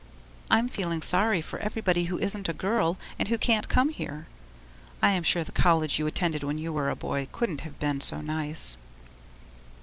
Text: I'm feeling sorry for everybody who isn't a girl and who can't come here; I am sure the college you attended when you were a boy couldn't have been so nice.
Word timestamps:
I'm 0.49 0.67
feeling 0.67 1.03
sorry 1.03 1.41
for 1.41 1.59
everybody 1.59 2.05
who 2.05 2.17
isn't 2.17 2.49
a 2.49 2.53
girl 2.53 2.97
and 3.19 3.27
who 3.27 3.37
can't 3.37 3.69
come 3.69 3.89
here; 3.89 4.25
I 4.99 5.11
am 5.11 5.21
sure 5.21 5.43
the 5.43 5.51
college 5.51 5.99
you 5.99 6.07
attended 6.07 6.41
when 6.41 6.57
you 6.57 6.73
were 6.73 6.89
a 6.89 6.95
boy 6.95 7.27
couldn't 7.31 7.61
have 7.61 7.77
been 7.77 8.01
so 8.01 8.19
nice. 8.19 8.77